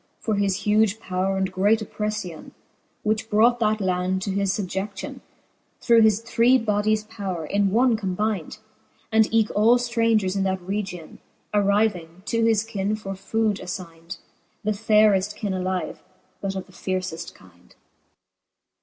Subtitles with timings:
[0.19, 2.53] For his huge powre and great oppreffion,
[3.03, 5.19] Whichbrought that land to that fubje6iion,
[5.79, 8.57] Through his three bodies powre, in one combynd j
[9.11, 11.19] And eke all ftrangers in that region
[11.53, 14.17] Arryving, to his kyne for food affyne;
[14.63, 16.01] The fayreft kyne alive,
[16.41, 17.75] but of the lierceft kynd.